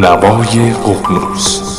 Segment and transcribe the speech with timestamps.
[0.00, 1.74] نوای ققنوس.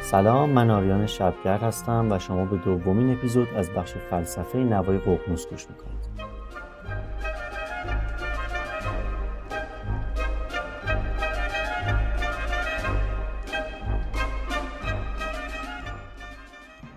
[0.00, 5.46] سلام من آریان شبگرد هستم و شما به دومین اپیزود از بخش فلسفه نوای ققنوس
[5.46, 5.99] گوش می‌کنید.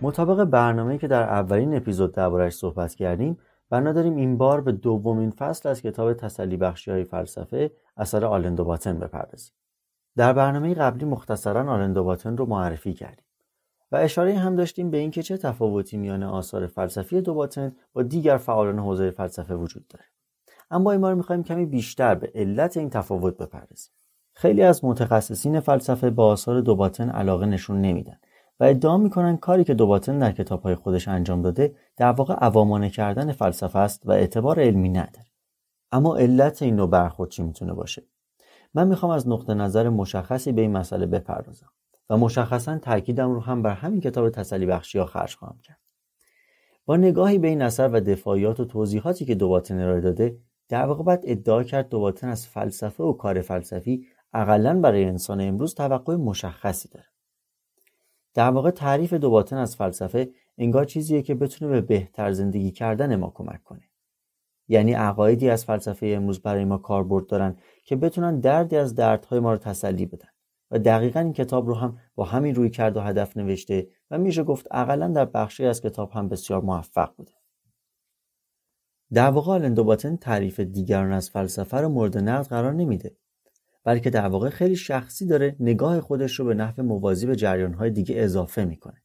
[0.01, 3.37] مطابق برنامه‌ای که در اولین اپیزود درباره‌اش صحبت کردیم
[3.69, 8.63] بنا داریم این بار به دومین فصل از کتاب تسلی بخشی های فلسفه اثر آلندو
[8.63, 9.53] باتن بپردازیم.
[10.15, 13.25] در برنامه قبلی مختصرا آلندو باتن رو معرفی کردیم
[13.91, 18.79] و اشاره هم داشتیم به اینکه چه تفاوتی میان آثار فلسفی دوباتن با دیگر فعالان
[18.79, 20.05] حوزه فلسفه وجود داره.
[20.71, 23.91] اما این بار می‌خوایم کمی بیشتر به علت این تفاوت بپردازیم.
[24.33, 28.17] خیلی از متخصصین فلسفه با آثار دوباتن علاقه نشون نمیدن.
[28.63, 33.31] و ادعا می‌کنن کاری که دوباتن در کتابهای خودش انجام داده در واقع عوامانه کردن
[33.31, 35.25] فلسفه است و اعتبار علمی نداره.
[35.91, 38.03] اما علت این نوع برخورد چی می‌تونه باشه؟
[38.73, 41.69] من می‌خوام از نقطه نظر مشخصی به این مسئله بپردازم
[42.09, 45.79] و مشخصا تاکیدم رو هم بر همین کتاب تسلی بخشی ها خرج خواهم کرد.
[46.85, 50.37] با نگاهی به این اثر و دفاعیات و توضیحاتی که دوباتن ارائه داده
[50.69, 55.75] در واقع باید ادعا کرد دوباتن از فلسفه و کار فلسفی اقلا برای انسان امروز
[55.75, 57.12] توقع مشخصی داره.
[58.33, 63.31] در واقع تعریف دوباتن از فلسفه انگار چیزیه که بتونه به بهتر زندگی کردن ما
[63.35, 63.89] کمک کنه.
[64.67, 69.51] یعنی عقایدی از فلسفه امروز برای ما کاربرد دارن که بتونن دردی از دردهای ما
[69.51, 70.27] رو تسلی بدن.
[70.71, 74.43] و دقیقا این کتاب رو هم با همین روی کرد و هدف نوشته و میشه
[74.43, 77.31] گفت اقلا در بخشی از کتاب هم بسیار موفق بوده.
[79.13, 83.17] در واقع آلندوباتن تعریف دیگران از فلسفه رو مورد نقد قرار نمیده.
[83.83, 88.15] بلکه در واقع خیلی شخصی داره نگاه خودش رو به نحو موازی به جریانهای دیگه
[88.17, 89.03] اضافه می‌کنه.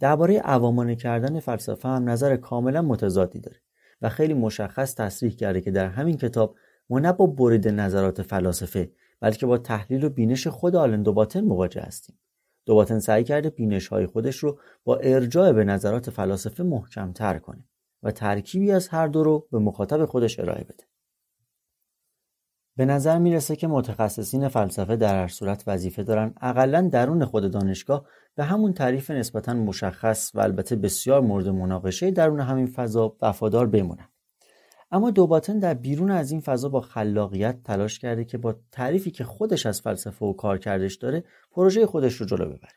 [0.00, 3.56] درباره عوامانه کردن فلسفه هم نظر کاملا متضادی داره
[4.02, 6.56] و خیلی مشخص تصریح کرده که در همین کتاب
[6.90, 11.80] ما نه با برید نظرات فلاسفه بلکه با تحلیل و بینش خود آلن دوباتن مواجه
[11.80, 12.18] هستیم.
[12.66, 17.64] دوباتن سعی کرده بینش های خودش رو با ارجاع به نظرات فلاسفه محکمتر کنه
[18.02, 20.89] و ترکیبی از هر دو رو به مخاطب خودش ارائه بده.
[22.80, 26.34] به نظر می‌رسه که متخصصین فلسفه در هر صورت وظیفه دارن.
[26.40, 32.40] اقلا درون خود دانشگاه به همون تعریف نسبتا مشخص و البته بسیار مورد مناقشه درون
[32.40, 34.08] همین فضا وفادار بمونن.
[34.90, 39.24] اما دوباتن در بیرون از این فضا با خلاقیت تلاش کرده که با تعریفی که
[39.24, 42.72] خودش از فلسفه و کار کردش داره پروژه خودش رو جلو ببره.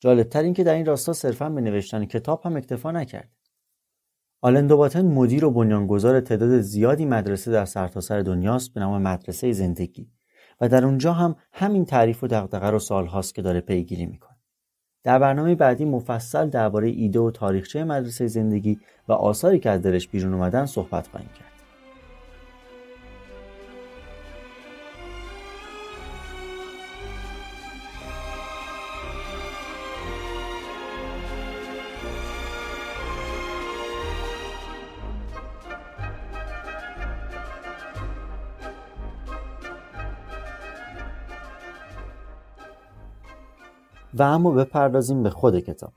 [0.00, 3.30] جالبتر این که در این راستا صرفا به نوشتن کتاب هم اکتفا نکرد
[4.46, 9.52] آلن دوباتن مدیر و بنیانگذار تعداد زیادی مدرسه در سرتاسر سر دنیاست به نام مدرسه
[9.52, 10.10] زندگی
[10.60, 14.36] و در اونجا هم همین تعریف و دغدغه رو سالهاست که داره پیگیری می‌کنه
[15.04, 20.08] در برنامه بعدی مفصل درباره ایده و تاریخچه مدرسه زندگی و آثاری که از دلش
[20.08, 21.45] بیرون اومدن صحبت خواهیم کرد.
[44.14, 45.92] و اما بپردازیم به خود کتاب.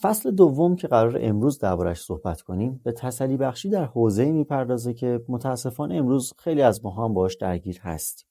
[0.00, 5.24] فصل دوم که قرار امروز دربارش صحبت کنیم به تسلی بخشی در حوزه می‌پردازه که
[5.28, 8.28] متاسفانه امروز خیلی از ما هم باش درگیر هستیم.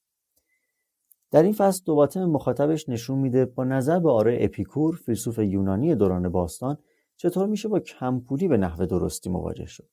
[1.31, 6.29] در این فصل دوباره مخاطبش نشون میده با نظر به آره اپیکور فیلسوف یونانی دوران
[6.29, 6.77] باستان
[7.17, 9.89] چطور میشه با کمپولی به نحو درستی مواجه شد.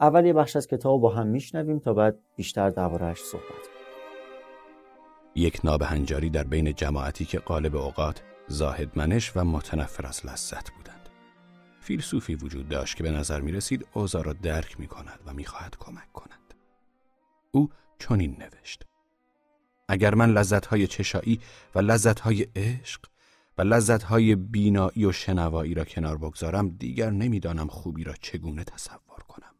[0.00, 3.73] اول یه بخش از کتاب با هم میشنویم تا بعد بیشتر دربارهش صحبت کنیم.
[5.36, 11.08] یک نابهنجاری در بین جماعتی که قالب اوقات زاهدمنش و متنفر از لذت بودند.
[11.80, 15.44] فیلسوفی وجود داشت که به نظر می رسید اوضاع را درک می کند و می
[15.44, 16.54] خواهد کمک کند.
[17.50, 18.82] او چنین نوشت.
[19.88, 21.40] اگر من لذتهای چشایی
[21.74, 23.00] و لذتهای عشق
[23.58, 29.54] و لذتهای بینایی و شنوایی را کنار بگذارم دیگر نمی‌دانم خوبی را چگونه تصور کنم.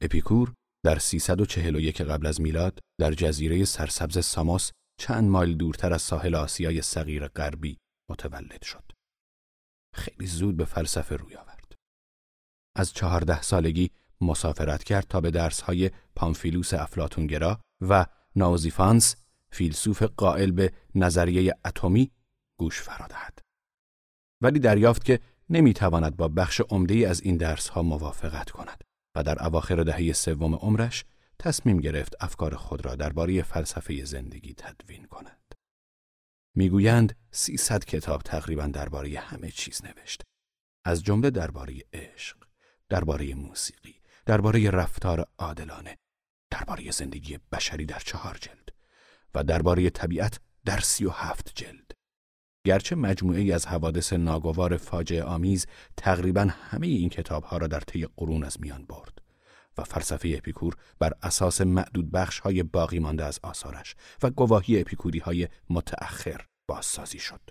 [0.00, 0.52] اپیکور
[0.84, 6.82] در 341 قبل از میلاد در جزیره سرسبز ساموس چند مایل دورتر از ساحل آسیای
[6.82, 7.78] صغیر غربی
[8.10, 8.92] متولد شد.
[9.94, 11.74] خیلی زود به فلسفه روی آورد.
[12.76, 13.90] از چهارده سالگی
[14.20, 18.06] مسافرت کرد تا به درسهای پامفیلوس افلاتونگرا و
[18.36, 19.16] ناوزیفانس
[19.50, 22.10] فیلسوف قائل به نظریه اتمی
[22.58, 23.38] گوش فرادهد.
[24.42, 28.84] ولی دریافت که نمی‌تواند با بخش عمده از این درسها موافقت کند.
[29.14, 31.04] و در اواخر دهه سوم عمرش
[31.38, 35.54] تصمیم گرفت افکار خود را درباره فلسفه زندگی تدوین کند.
[36.54, 40.22] می‌گویند سیصد کتاب تقریبا درباره همه چیز نوشت.
[40.84, 42.36] از جمله درباره عشق،
[42.88, 45.98] درباره موسیقی، درباره رفتار عادلانه،
[46.50, 48.68] درباره زندگی بشری در چهار جلد
[49.34, 51.89] و درباره طبیعت در سی و هفت جلد.
[52.66, 55.66] گرچه مجموعه از حوادث ناگوار فاجعه آمیز
[55.96, 59.22] تقریبا همه این کتاب ها را در طی قرون از میان برد
[59.78, 65.18] و فلسفه اپیکور بر اساس معدود بخش های باقی مانده از آثارش و گواهی اپیکوری
[65.18, 67.50] های متأخر بازسازی شد.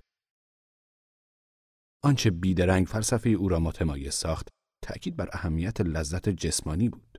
[2.04, 4.48] آنچه بیدرنگ فلسفه او را متمایز ساخت
[4.84, 7.18] تأکید بر اهمیت لذت جسمانی بود.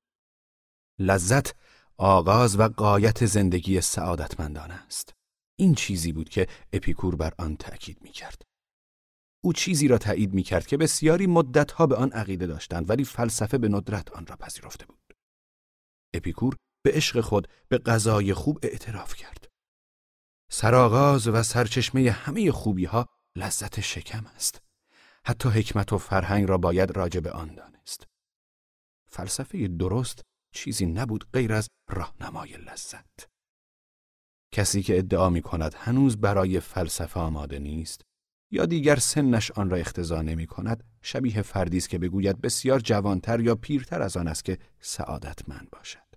[0.98, 1.54] لذت
[1.96, 5.19] آغاز و قایت زندگی سعادتمندان است.
[5.60, 8.42] این چیزی بود که اپیکور بر آن تأکید می کرد.
[9.44, 13.58] او چیزی را تایید می کرد که بسیاری مدتها به آن عقیده داشتند ولی فلسفه
[13.58, 15.14] به ندرت آن را پذیرفته بود.
[16.14, 19.48] اپیکور به عشق خود به غذای خوب اعتراف کرد.
[20.50, 24.62] سرآغاز و سرچشمه همه خوبی ها لذت شکم است.
[25.26, 28.06] حتی حکمت و فرهنگ را باید راجع به آن دانست.
[29.10, 30.22] فلسفه درست
[30.54, 33.29] چیزی نبود غیر از راهنمای لذت.
[34.52, 38.02] کسی که ادعا می کند هنوز برای فلسفه آماده نیست
[38.52, 43.40] یا دیگر سنش آن را اختزا نمی کند شبیه فردی است که بگوید بسیار جوانتر
[43.40, 46.10] یا پیرتر از آن است که سعادتمند باشد.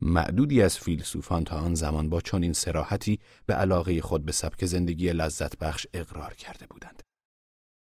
[0.00, 5.12] معدودی از فیلسوفان تا آن زمان با چنین سراحتی به علاقه خود به سبک زندگی
[5.12, 7.02] لذت بخش اقرار کرده بودند.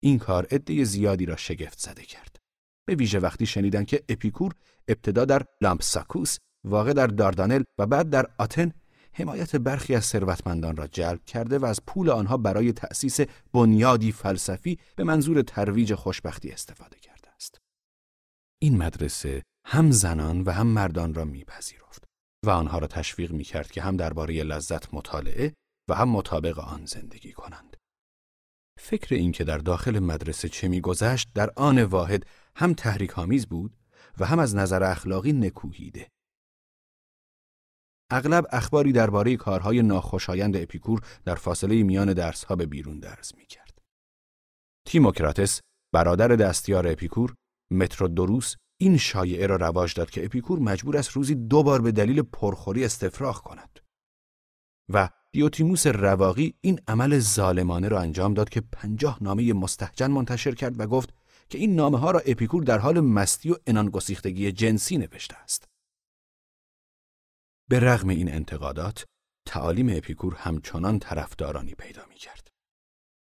[0.02, 2.36] این کار عده زیادی را شگفت زده کرد.
[2.86, 4.52] به ویژه وقتی شنیدند که اپیکور
[4.88, 8.72] ابتدا در لامپساکوس واقع در داردانل و بعد در آتن
[9.12, 13.20] حمایت برخی از ثروتمندان را جلب کرده و از پول آنها برای تأسیس
[13.52, 17.58] بنیادی فلسفی به منظور ترویج خوشبختی استفاده کرده است.
[18.62, 22.04] این مدرسه هم زنان و هم مردان را میپذیرفت
[22.46, 25.54] و آنها را تشویق می‌کرد که هم درباره لذت مطالعه
[25.90, 27.76] و هم مطابق آن زندگی کنند.
[28.80, 32.26] فکر اینکه در داخل مدرسه چه میگذشت در آن واحد
[32.56, 33.76] هم تحریک آمیز بود
[34.18, 36.08] و هم از نظر اخلاقی نکوهیده.
[38.10, 43.78] اغلب اخباری درباره کارهای ناخوشایند اپیکور در فاصله میان درسها به بیرون درز می‌کرد.
[44.86, 45.60] تیموکراتس
[45.94, 47.34] برادر دستیار اپیکور
[47.70, 52.22] مترودوروس این شایعه را رواج داد که اپیکور مجبور است روزی دو بار به دلیل
[52.22, 53.80] پرخوری استفراغ کند
[54.92, 60.80] و دیوتیموس رواقی این عمل ظالمانه را انجام داد که پنجاه نامه مستهجن منتشر کرد
[60.80, 61.14] و گفت
[61.48, 65.68] که این نامه ها را اپیکور در حال مستی و انانگسیختگی جنسی نوشته است.
[67.68, 69.04] به رغم این انتقادات،
[69.46, 72.48] تعالیم اپیکور همچنان طرفدارانی پیدا می کرد.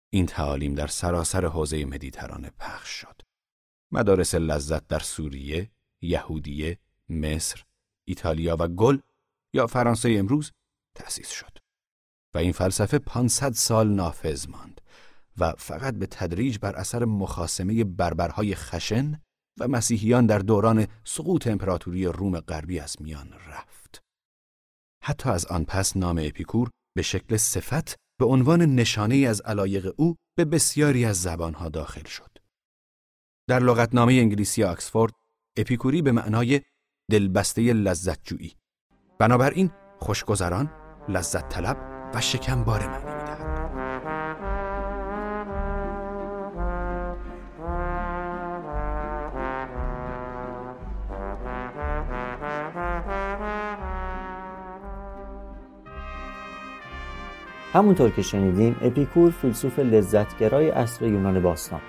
[0.09, 3.21] این تعالیم در سراسر حوزه مدیترانه پخش شد.
[3.91, 5.71] مدارس لذت در سوریه،
[6.01, 6.79] یهودیه،
[7.09, 7.63] مصر،
[8.05, 8.99] ایتالیا و گل
[9.53, 10.51] یا فرانسه امروز
[10.95, 11.57] تأسیس شد.
[12.33, 14.81] و این فلسفه 500 سال نافذ ماند
[15.37, 19.21] و فقط به تدریج بر اثر مخاسمه بربرهای خشن
[19.59, 23.76] و مسیحیان در دوران سقوط امپراتوری روم غربی از میان رفت.
[25.07, 30.15] حتی از آن پس نام اپیکور به شکل صفت به عنوان نشانه از علایق او
[30.37, 32.37] به بسیاری از زبانها داخل شد.
[33.49, 35.13] در لغتنامه انگلیسی آکسفورد
[35.57, 36.61] اپیکوری به معنای
[37.11, 38.55] دلبسته لذتجویی
[39.19, 40.71] بنابراین خوشگذران
[41.09, 41.77] لذت طلب
[42.15, 43.16] و شکم بار معنی
[57.77, 61.81] همونطور که شنیدیم اپیکور فیلسوف لذتگرای اصر یونان باستان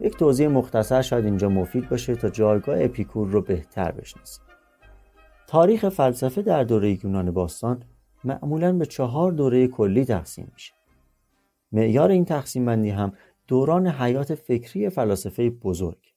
[0.00, 4.44] یک توضیح مختصر شاید اینجا مفید باشه تا جایگاه اپیکور رو بهتر بشناسیم.
[5.46, 7.82] تاریخ فلسفه در دوره یونان باستان
[8.24, 10.74] معمولا به چهار دوره کلی تقسیم میشه.
[11.72, 13.12] معیار این تقسیم بندی هم
[13.46, 16.14] دوران حیات فکری فلاسفه بزرگ.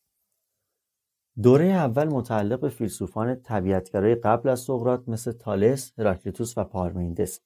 [1.44, 7.40] دوره اول متعلق به فیلسوفان طبیعتگرای قبل از سقراط مثل تالس، هراکلیتوس و پارمیندس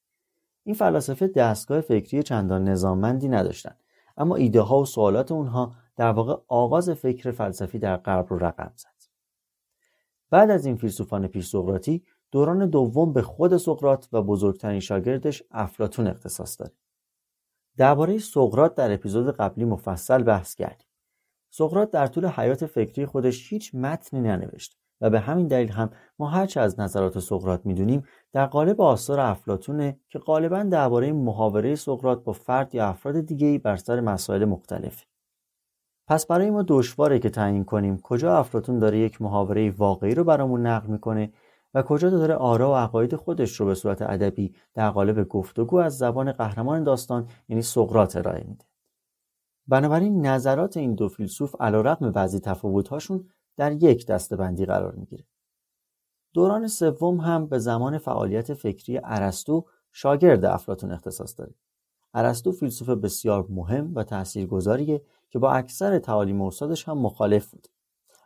[0.66, 3.80] این فلاسفه دستگاه فکری چندان نظاممندی نداشتند
[4.16, 8.72] اما ایده ها و سوالات اونها در واقع آغاز فکر فلسفی در غرب رو رقم
[8.76, 8.88] زد.
[10.30, 16.06] بعد از این فیلسوفان پیش سقراطی دوران دوم به خود سقراط و بزرگترین شاگردش افلاتون
[16.06, 16.72] اختصاص داره.
[17.76, 20.88] درباره سقراط در اپیزود قبلی مفصل بحث کردیم.
[21.50, 24.78] سقراط در طول حیات فکری خودش هیچ متنی ننوشت.
[25.00, 30.00] و به همین دلیل هم ما هرچه از نظرات سقراط می‌دونیم در قالب آثار افلاتونه
[30.08, 35.04] که غالبا درباره محاوره سقراط با فرد یا افراد دیگه‌ای بر سر مسائل مختلف.
[36.08, 40.66] پس برای ما دشواره که تعیین کنیم کجا افلاتون داره یک محاوره واقعی رو برامون
[40.66, 41.32] نقل می‌کنه
[41.74, 45.98] و کجا داره آرا و عقاید خودش رو به صورت ادبی در قالب گفتگو از
[45.98, 48.64] زبان قهرمان داستان یعنی سقراط ارائه میده.
[49.66, 55.24] بنابراین نظرات این دو فیلسوف علیرغم بعضی تفاوت‌هاشون در یک دستبندی قرار می‌گیره.
[56.34, 61.54] دوران سوم هم به زمان فعالیت فکری ارسطو شاگرد افلاتون اختصاص داره.
[62.14, 67.68] ارسطو فیلسوف بسیار مهم و تاثیرگذاریه که با اکثر تعالیم استادش هم مخالف بود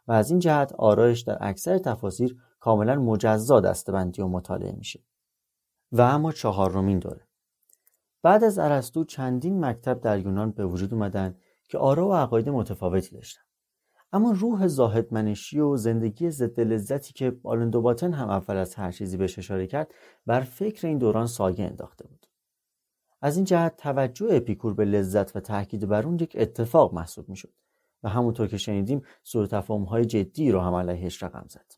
[0.08, 5.00] و از این جهت آرایش در اکثر تفاسیر کاملا مجزا دستبندی و مطالعه میشه.
[5.92, 7.28] و اما چهارمین دوره.
[8.22, 11.37] بعد از ارسطو چندین مکتب در یونان به وجود اومدن
[11.68, 13.42] که آرا و عقاید متفاوتی داشتن.
[14.12, 19.38] اما روح زاهدمنشی و زندگی ضد لذتی که آلندوباتن هم اول از هر چیزی بهش
[19.38, 19.95] اشاره کرد
[20.26, 22.26] بر فکر این دوران سایه انداخته بود.
[23.23, 27.52] از این جهت توجه اپیکور به لذت و تاکید بر اون یک اتفاق محسوب می‌شد
[28.02, 31.75] و همونطور که شنیدیم سوء های جدی رو هم علیهش رقم زد.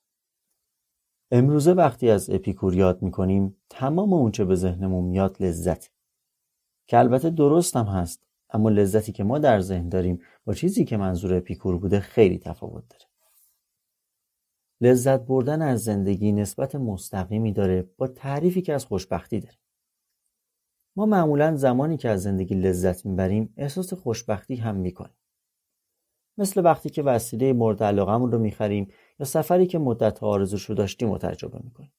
[1.30, 5.90] امروزه وقتی از اپیکور یاد می‌کنیم تمام اونچه به ذهنمون میاد لذت.
[6.86, 8.26] که البته درست هم هست.
[8.52, 12.88] اما لذتی که ما در ذهن داریم با چیزی که منظور اپیکور بوده خیلی تفاوت
[12.88, 13.04] داره.
[14.80, 19.56] لذت بردن از زندگی نسبت مستقیمی داره با تعریفی که از خوشبختی داره.
[20.96, 25.16] ما معمولا زمانی که از زندگی لذت می‌بریم احساس خوشبختی هم می‌کنیم.
[26.38, 28.88] مثل وقتی که وسیله مورد علاقمون رو می‌خریم
[29.20, 31.92] یا سفری که مدت آرزوش رو داشتیم و تجربه می‌کنیم.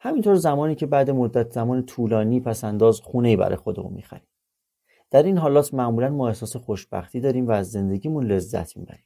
[0.00, 4.28] همینطور زمانی که بعد مدت زمان طولانی پس انداز خونه برای خودمون می‌خریم.
[5.10, 9.04] در این حالات معمولا ما احساس خوشبختی داریم و از زندگیمون لذت می‌بریم.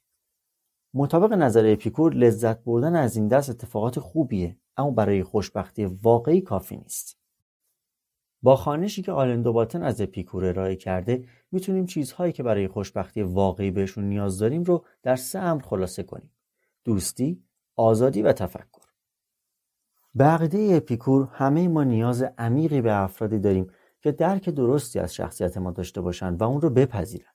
[0.95, 6.77] مطابق نظر اپیکور لذت بردن از این دست اتفاقات خوبیه اما برای خوشبختی واقعی کافی
[6.77, 7.19] نیست.
[8.43, 13.71] با خوانشی که آلن دوباتن از اپیکور ارائه کرده می‌تونیم چیزهایی که برای خوشبختی واقعی
[13.71, 16.31] بهشون نیاز داریم رو در سه امر خلاصه کنیم
[16.85, 17.43] دوستی،
[17.77, 18.91] آزادی و تفکر.
[20.15, 25.57] به عقیده اپیکور همه ما نیاز عمیقی به افرادی داریم که درک درستی از شخصیت
[25.57, 27.35] ما داشته باشند و اون رو بپذیرند.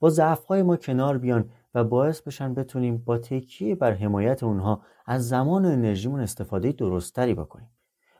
[0.00, 5.28] با ضعفهای ما کنار بیان و باعث بشن بتونیم با تکیه بر حمایت اونها از
[5.28, 7.70] زمان و انرژیمون استفاده درستتری بکنیم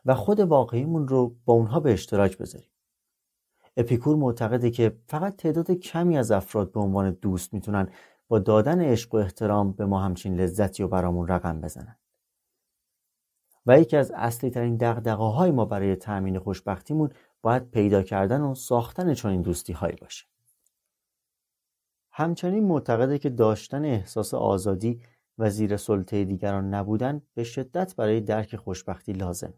[0.05, 2.69] و خود واقعیمون رو با اونها به اشتراک بذاریم.
[3.77, 7.87] اپیکور معتقده که فقط تعداد کمی از افراد به عنوان دوست می‌تونن
[8.27, 11.95] با دادن عشق و احترام به ما همچین لذتی و برامون رقم بزنن.
[13.65, 17.09] و یکی از اصلی ترین دقدقه های ما برای تأمین خوشبختیمون
[17.43, 20.25] باید پیدا کردن و ساختن چنین دوستی هایی باشه.
[22.11, 25.01] همچنین معتقده که داشتن احساس آزادی
[25.37, 29.53] و زیر سلطه دیگران نبودن به شدت برای درک خوشبختی لازم.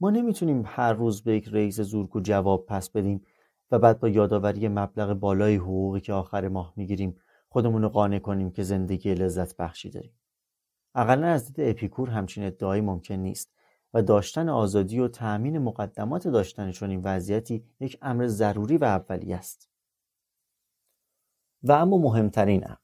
[0.00, 3.24] ما نمی‌تونیم هر روز به یک رئیس زورگو جواب پس بدیم
[3.70, 7.16] و بعد با یادآوری مبلغ بالای حقوقی که آخر ماه می‌گیریم
[7.48, 10.18] خودمون رو قانع کنیم که زندگی لذت بخشی داریم.
[10.94, 13.52] اقلا از دید اپیکور همچین ادعایی ممکن نیست.
[13.96, 19.70] و داشتن آزادی و تأمین مقدمات داشتن چنین وضعیتی یک امر ضروری و اولی است.
[21.62, 22.76] و اما مهمترین امر.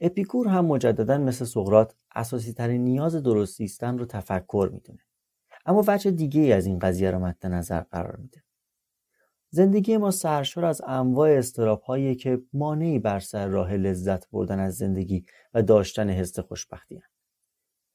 [0.00, 5.00] اپیکور هم مجددا مثل سقرات اساسی ترین نیاز درست زیستن رو تفکر می‌دونه.
[5.66, 8.42] اما وجه دیگه ای از این قضیه را مد نظر قرار میده.
[9.50, 14.76] زندگی ما سرشار از انواع استراب هایی که مانعی بر سر راه لذت بردن از
[14.76, 15.24] زندگی
[15.54, 17.09] و داشتن حس خوشبختی هست.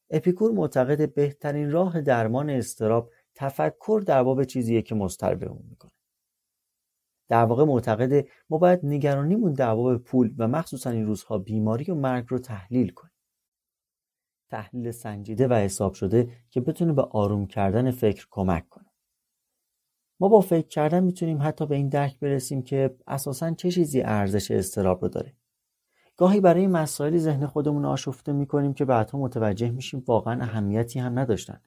[0.09, 5.91] اپیکور معتقد بهترین راه درمان استراب تفکر در باب چیزیه که مضطرب اون می‌کنه.
[7.27, 11.95] در واقع معتقد ما باید نگرانیمون در باب پول و مخصوصا این روزها بیماری و
[11.95, 13.12] مرگ رو تحلیل کنیم.
[14.50, 18.85] تحلیل سنجیده و حساب شده که بتونه به آروم کردن فکر کمک کنه.
[20.19, 24.51] ما با فکر کردن می‌تونیم حتی به این درک برسیم که اساسا چه چیزی ارزش
[24.51, 25.33] استراب رو داره.
[26.17, 31.62] گاهی برای مسائلی ذهن خودمون آشفته می‌کنیم که بعدها متوجه میشیم واقعا اهمیتی هم نداشتن.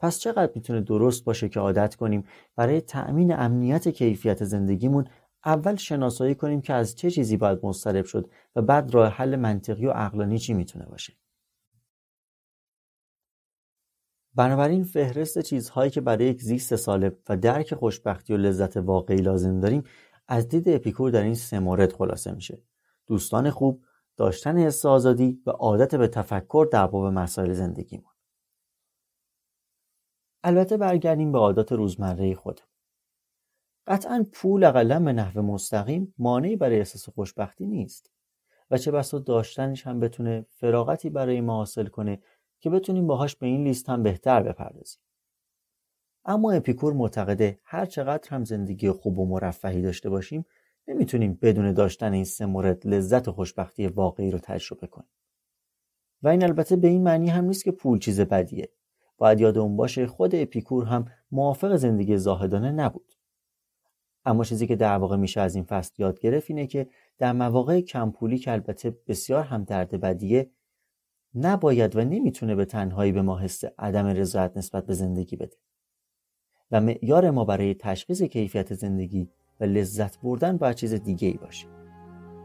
[0.00, 2.24] پس چقدر می‌تونه درست باشه که عادت کنیم
[2.56, 5.08] برای تأمین امنیت کیفیت زندگیمون
[5.44, 9.86] اول شناسایی کنیم که از چه چیزی باید مضطرب شد و بعد راه حل منطقی
[9.86, 11.12] و عقلانی چی می‌تونه باشه.
[14.34, 19.60] بنابراین فهرست چیزهایی که برای یک زیست سالب و درک خوشبختی و لذت واقعی لازم
[19.60, 19.84] داریم
[20.28, 22.62] از دید اپیکور در این سه مورد خلاصه میشه.
[23.06, 23.84] دوستان خوب
[24.16, 28.14] داشتن حس آزادی و عادت به تفکر در باب مسائل زندگیمون.
[30.44, 32.60] البته برگردیم به عادات روزمره خود
[33.86, 38.10] قطعا پول اقلا به نحو مستقیم مانعی برای احساس خوشبختی نیست
[38.70, 42.22] و چه بسا داشتنش هم بتونه فراغتی برای ما حاصل کنه
[42.60, 45.00] که بتونیم باهاش به این لیست هم بهتر بپردازیم.
[46.24, 50.46] اما اپیکور معتقده هر چقدر هم زندگی خوب و مرفهی داشته باشیم
[50.88, 55.08] نمی‌تونیم بدون داشتن این سه مورد لذت و خوشبختی واقعی رو تجربه کنیم.
[56.22, 58.68] و این البته به این معنی هم نیست که پول چیز بدیه.
[59.18, 63.12] باید یادمون باشه خود اپیکور هم موافق زندگی زاهدانه نبود.
[64.24, 66.88] اما چیزی که در واقع میشه از این فصل یاد گرفت اینه که
[67.18, 70.50] در مواقع کمپولی که البته بسیار هم درد بدیه
[71.34, 75.56] نباید و نمی‌تونه به تنهایی به ما حس عدم رضایت نسبت به زندگی بده.
[76.70, 79.30] و معیار ما برای تشخیص کیفیت زندگی
[79.66, 81.66] لذت بردن باید چیز دیگه ای باشه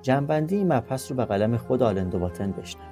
[0.01, 2.89] جنبندی این مبحث رو به قلم خود آلندوباتن بشنویم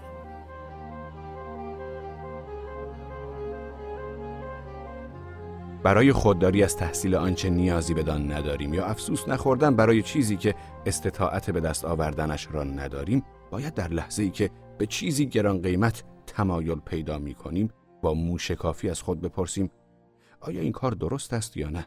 [5.83, 10.55] برای خودداری از تحصیل آنچه نیازی بدان نداریم یا افسوس نخوردن برای چیزی که
[10.85, 16.03] استطاعت به دست آوردنش را نداریم باید در لحظه ای که به چیزی گران قیمت
[16.27, 17.69] تمایل پیدا می کنیم
[18.01, 19.71] با موشکافی از خود بپرسیم
[20.41, 21.85] آیا این کار درست است یا نه؟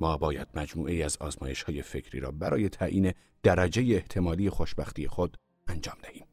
[0.00, 5.36] ما باید مجموعه ای از آزمایش های فکری را برای تعیین درجه احتمالی خوشبختی خود
[5.68, 6.26] انجام دهیم.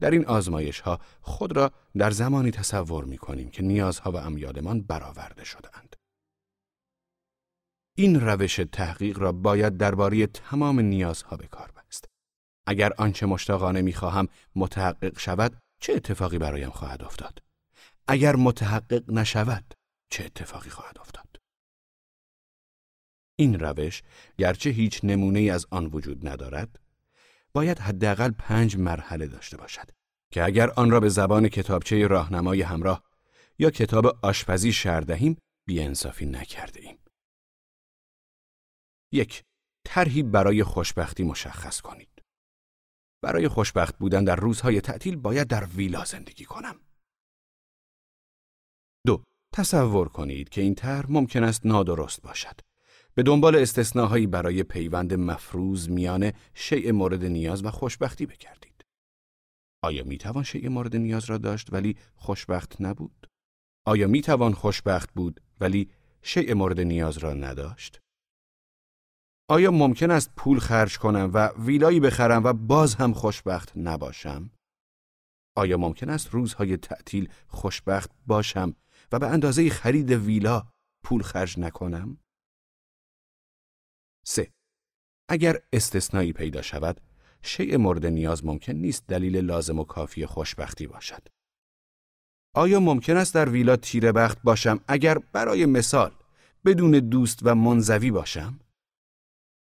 [0.00, 4.82] در این آزمایش ها خود را در زمانی تصور می کنیم که نیازها و امیالمان
[4.82, 5.96] برآورده شدهاند.
[7.94, 12.04] این روش تحقیق را باید درباره تمام نیازها به کار بست.
[12.66, 17.42] اگر آنچه مشتاقانه می خواهم متحقق شود چه اتفاقی برایم خواهد افتاد؟
[18.08, 19.74] اگر متحقق نشود
[20.10, 21.27] چه اتفاقی خواهد افتاد؟
[23.40, 24.02] این روش
[24.38, 26.80] گرچه هیچ نمونه از آن وجود ندارد
[27.52, 29.90] باید حداقل پنج مرحله داشته باشد
[30.32, 33.02] که اگر آن را به زبان کتابچه راهنمای همراه
[33.58, 36.98] یا کتاب آشپزی شر دهیم بیانصافی نکرده ایم.
[39.12, 39.42] یک
[39.86, 42.22] طرحی برای خوشبختی مشخص کنید.
[43.22, 46.80] برای خوشبخت بودن در روزهای تعطیل باید در ویلا زندگی کنم.
[49.06, 49.22] دو
[49.54, 52.67] تصور کنید که این طرح ممکن است نادرست باشد.
[53.18, 58.84] به دنبال استثناهایی برای پیوند مفروض میان شیء مورد نیاز و خوشبختی بکردید.
[59.84, 63.26] آیا می توان شیء مورد نیاز را داشت ولی خوشبخت نبود؟
[63.86, 65.90] آیا می توان خوشبخت بود ولی
[66.22, 68.00] شیء مورد نیاز را نداشت؟
[69.50, 74.50] آیا ممکن است پول خرج کنم و ویلایی بخرم و باز هم خوشبخت نباشم؟
[75.56, 78.74] آیا ممکن است روزهای تعطیل خوشبخت باشم
[79.12, 80.66] و به اندازه خرید ویلا
[81.04, 82.18] پول خرج نکنم؟
[84.28, 84.52] 3.
[85.30, 87.00] اگر استثنایی پیدا شود،
[87.42, 91.28] شیء مورد نیاز ممکن نیست دلیل لازم و کافی خوشبختی باشد.
[92.54, 96.14] آیا ممکن است در ویلا تیره بخت باشم اگر برای مثال
[96.64, 98.60] بدون دوست و منزوی باشم؟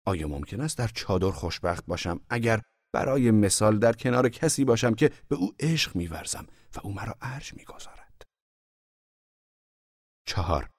[0.05, 2.61] آیا ممکن است در چادر خوشبخت باشم اگر
[2.93, 7.53] برای مثال در کنار کسی باشم که به او عشق میورزم و او مرا ارج
[7.53, 8.21] می‌گذارد؟
[10.27, 10.69] چهار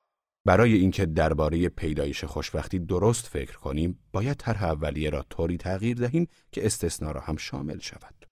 [0.44, 6.28] برای اینکه درباره پیدایش خوشبختی درست فکر کنیم، باید طرح اولیه را طوری تغییر دهیم
[6.52, 8.26] که استثنا را هم شامل شود.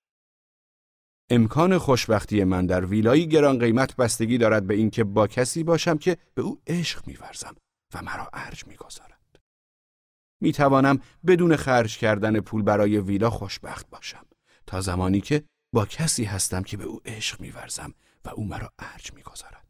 [1.30, 6.16] امکان خوشبختی من در ویلایی گران قیمت بستگی دارد به اینکه با کسی باشم که
[6.34, 7.56] به او عشق میورزم
[7.94, 9.38] و مرا ارج می‌گذارد.
[10.42, 14.26] می توانم بدون خرج کردن پول برای ویلا خوشبخت باشم
[14.66, 15.44] تا زمانی که
[15.74, 17.94] با کسی هستم که به او عشق میورزم
[18.24, 19.69] و او مرا ارج می‌گذارد.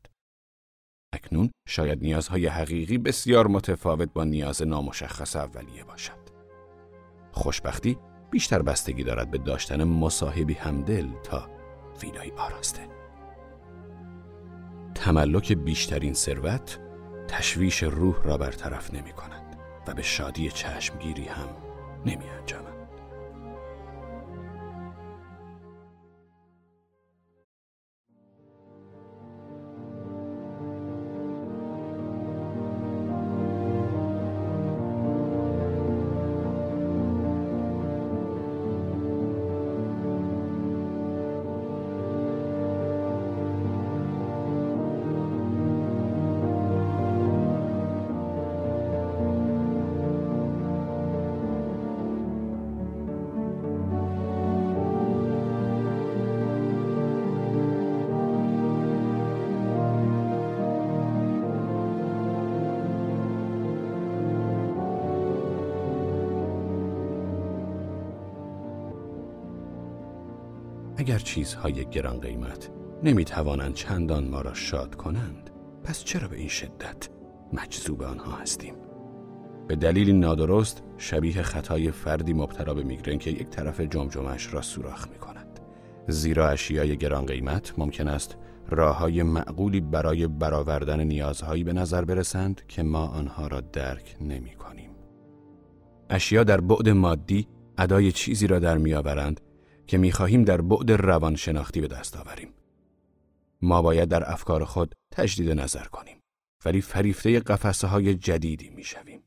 [1.13, 6.21] اکنون شاید نیازهای حقیقی بسیار متفاوت با نیاز نامشخص اولیه باشد.
[7.33, 7.99] خوشبختی
[8.31, 11.51] بیشتر بستگی دارد به داشتن مصاحبی همدل تا
[12.03, 12.81] ویلای آراسته.
[14.95, 16.79] تملک بیشترین ثروت
[17.29, 21.49] تشویش روح را برطرف نمی کند و به شادی چشمگیری هم
[22.07, 22.70] نمی انجامد.
[71.11, 72.71] اگر چیزهای گران قیمت
[73.03, 75.51] نمی توانند چندان ما را شاد کنند
[75.85, 77.09] پس چرا به این شدت
[77.53, 78.75] مجذوب آنها هستیم
[79.69, 85.09] به دلیل نادرست شبیه خطای فردی مبتلا به میگرن که یک طرف جمجمش را سوراخ
[85.09, 85.61] می کند
[86.09, 88.37] زیرا اشیای گران قیمت ممکن است
[88.69, 94.55] راه های معقولی برای برآوردن نیازهایی به نظر برسند که ما آنها را درک نمی
[94.55, 94.91] کنیم.
[96.11, 99.41] اشیا در بعد مادی ادای چیزی را در میآورند
[99.91, 102.55] که می‌خواهیم در بعد روانشناختی به دست آوریم.
[103.63, 106.21] ما باید در افکار خود تجدید نظر کنیم
[106.65, 109.23] ولی فریفته قفسه های جدیدی می‌شویم.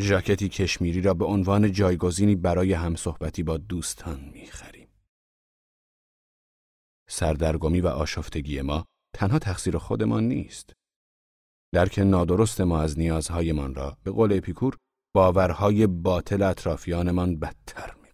[0.00, 4.88] ژاکتی کشمیری را به عنوان جایگزینی برای همصحبتی با دوستان می‌خریم.
[7.08, 10.72] سردرگمی و آشفتگی ما تنها تقصیر خودمان نیست.
[11.74, 14.76] درک نادرست ما از نیازهایمان را به قول اپیکور
[15.14, 18.05] باورهای باطل اطرافیانمان بدتر.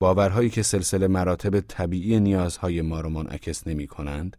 [0.00, 4.36] باورهایی که سلسله مراتب طبیعی نیازهای ما را منعکس نمی کنند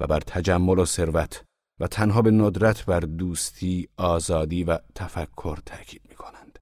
[0.00, 1.44] و بر تجمل و ثروت
[1.80, 6.58] و تنها به ندرت بر دوستی، آزادی و تفکر تاکید می کنند.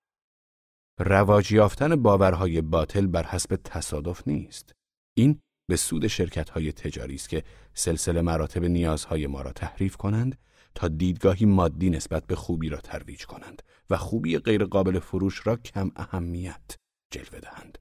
[1.01, 4.73] رواج یافتن باورهای باطل بر حسب تصادف نیست.
[5.17, 7.45] این به سود شرکت های تجاری است که
[7.75, 10.39] سلسله مراتب نیازهای ما را تحریف کنند
[10.75, 15.91] تا دیدگاهی مادی نسبت به خوبی را ترویج کنند و خوبی غیرقابل فروش را کم
[15.97, 16.77] اهمیت
[17.11, 17.79] جلوه دهند.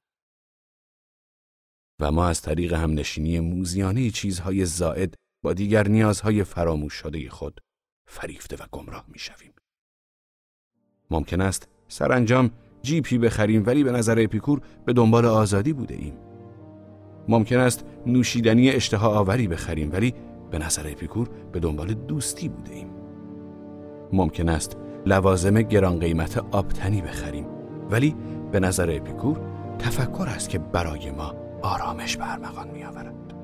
[2.00, 7.60] و ما از طریق همنشینی موزیانه چیزهای زائد با دیگر نیازهای فراموش شده خود
[8.06, 9.52] فریفته و گمراه می شویم.
[11.10, 12.50] ممکن است سرانجام
[12.82, 16.14] جیپی بخریم ولی به نظر اپیکور به دنبال آزادی بوده ایم.
[17.28, 20.14] ممکن است نوشیدنی اشتها آوری بخریم ولی
[20.50, 22.88] به نظر اپیکور به دنبال دوستی بوده ایم.
[24.12, 27.46] ممکن است لوازم گران قیمت آبتنی بخریم
[27.90, 28.16] ولی
[28.52, 29.40] به نظر اپیکور
[29.78, 33.34] تفکر است که برای ما آرامش به ارمغان می آورد.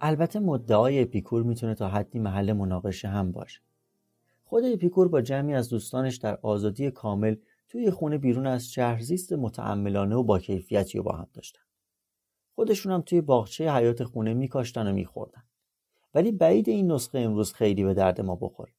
[0.00, 3.60] البته مدعای اپیکور می‌تونه تا حدی محل مناقشه هم باشه.
[4.44, 7.36] خود اپیکور با جمعی از دوستانش در آزادی کامل
[7.68, 11.60] توی خونه بیرون از شهر زیست متعملانه و با کیفیتی رو با هم داشتن.
[12.54, 15.42] خودشون هم توی باغچه حیات خونه میکاشتن و میخوردن.
[16.14, 18.72] ولی بعید این نسخه امروز خیلی به درد ما بخوره.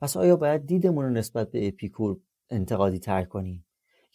[0.00, 2.20] پس آیا باید دیدمون رو نسبت به اپیکور
[2.52, 3.64] انتقادی تر کنیم؟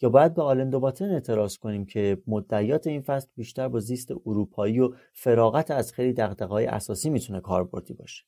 [0.00, 4.80] یا باید به آلندو باتن اعتراض کنیم که مدعیات این فصل بیشتر با زیست اروپایی
[4.80, 8.24] و فراغت از خیلی دقدقهای اساسی می‌تونه کاربردی باشه.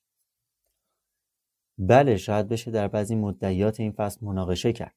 [1.78, 4.94] بله شاید بشه در بعضی مدعیات این فصل مناقشه کرد.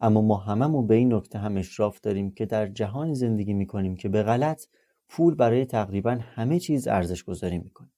[0.00, 4.08] اما ما هممون به این نکته هم اشراف داریم که در جهانی زندگی می‌کنیم که
[4.08, 4.66] به غلط
[5.08, 7.92] پول برای تقریبا همه چیز ارزش گذاری می‌کنیم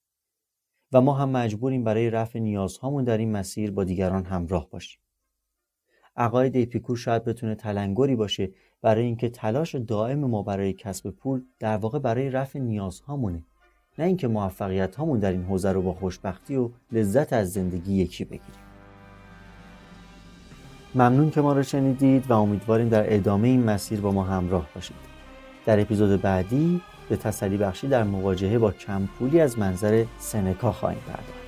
[0.91, 5.02] و ما هم مجبوریم برای رفع نیازهامون در این مسیر با دیگران همراه باشیم.
[6.15, 8.49] عقاید اپیکور شاید بتونه تلنگری باشه
[8.81, 13.43] برای اینکه تلاش دائم ما برای کسب پول در واقع برای رفع نیازهامونه.
[13.97, 18.25] نه اینکه موفقیت هامون در این حوزه رو با خوشبختی و لذت از زندگی یکی
[18.25, 18.63] بگیریم.
[20.95, 24.95] ممنون که ما رو شنیدید و امیدواریم در ادامه این مسیر با ما همراه باشید.
[25.65, 30.99] در اپیزود بعدی به تسلی بخشی در مواجهه با کم پولی از منظر سنکا خواهیم
[31.07, 31.42] پرداخت.